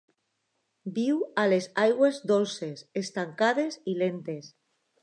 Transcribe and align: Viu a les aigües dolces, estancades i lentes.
Viu 0.95 1.19
a 1.41 1.43
les 1.53 1.69
aigües 1.83 2.19
dolces, 2.33 2.83
estancades 3.05 3.83
i 3.95 3.97
lentes. 4.03 4.55